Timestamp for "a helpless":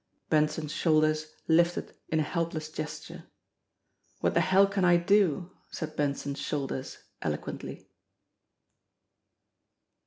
2.19-2.71